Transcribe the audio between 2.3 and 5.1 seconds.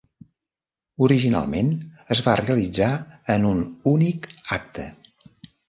realitzar en un únic acte.